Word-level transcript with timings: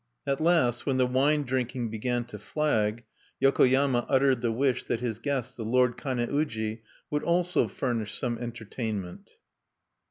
At 0.25 0.41
last, 0.41 0.87
when 0.87 0.97
the 0.97 1.05
wine 1.05 1.43
drinking 1.43 1.91
began 1.91 2.23
to 2.23 2.39
flag, 2.39 3.03
Yokoyama 3.39 4.07
uttered 4.09 4.41
the 4.41 4.51
wish 4.51 4.83
that 4.85 4.99
his 4.99 5.19
guest, 5.19 5.57
the 5.57 5.63
lord 5.63 5.95
Kane 5.95 6.17
uji, 6.17 6.81
would 7.11 7.21
also 7.21 7.67
furnish 7.67 8.15
some 8.17 8.39
entertainment(2). 8.39 9.27